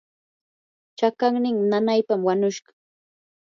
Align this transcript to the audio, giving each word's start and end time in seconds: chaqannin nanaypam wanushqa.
chaqannin 0.97 1.57
nanaypam 1.69 2.21
wanushqa. 2.27 2.71